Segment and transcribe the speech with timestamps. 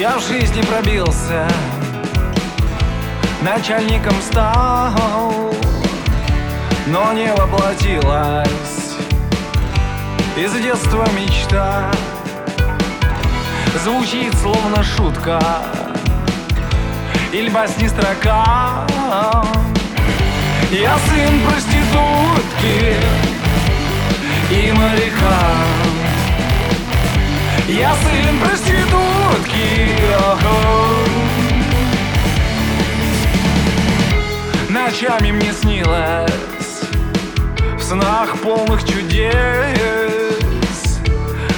[0.00, 1.46] Я в жизни пробился
[3.42, 5.54] Начальником стал
[6.86, 8.96] Но не воплотилась
[10.38, 11.92] Из детства мечта
[13.84, 15.38] Звучит словно шутка
[17.30, 18.86] Или басни строка
[20.70, 22.96] Я сын проститутки
[24.50, 25.40] И моряка.
[27.68, 29.19] Я сын проститутки
[34.68, 36.82] Ночами мне снилось
[37.76, 39.32] В снах полных чудес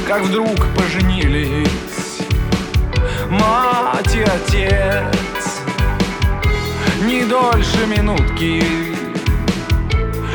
[0.07, 1.73] Как вдруг поженились
[3.29, 5.61] Мать и отец.
[7.03, 8.63] Не дольше минутки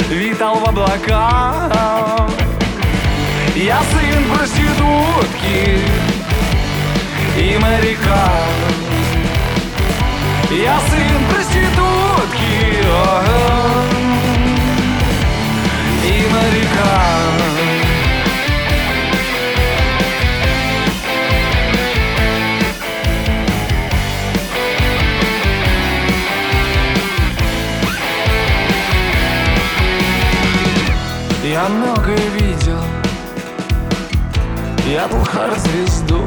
[0.09, 2.29] Витал в облаках.
[3.55, 6.16] Я сын проститутки
[7.37, 8.31] И моряка.
[10.49, 12.81] Я сын проститутки
[16.03, 17.17] И моряка.
[31.43, 32.81] Я многое видел
[34.85, 35.23] Я был
[35.59, 36.25] звезду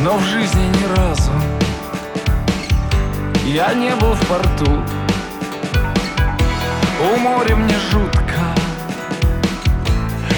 [0.00, 1.32] Но в жизни ни разу
[3.44, 4.84] Я не был в порту.
[7.00, 8.54] У моря мне жутко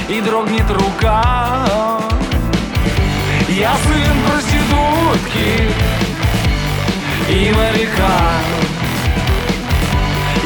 [0.08, 2.00] И дрогнет рука.
[3.48, 5.70] Я сын проститутки
[7.28, 8.40] И моряка.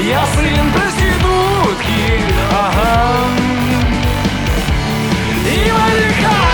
[0.02, 2.20] Я сын проститутки
[2.50, 3.28] ага.
[5.46, 6.53] И моряка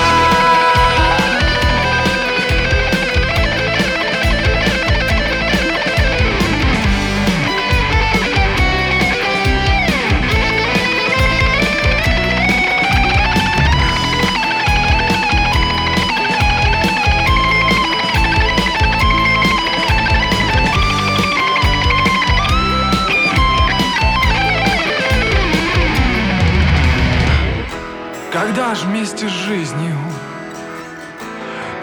[28.50, 29.96] Когда ж вместе с жизнью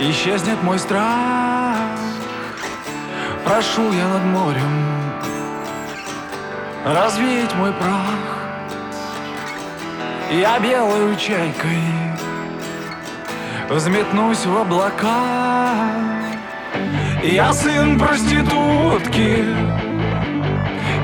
[0.01, 1.77] Исчезнет мой страх?
[3.45, 5.13] Прошу я над морем
[6.83, 8.49] Развеять мой прах.
[10.29, 11.79] Я белою чайкой
[13.69, 15.71] Взметнусь в облака.
[17.23, 19.45] Я сын проститутки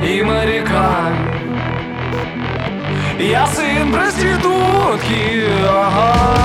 [0.05, 1.07] И моряка
[3.29, 6.42] я сын проститутки, ага.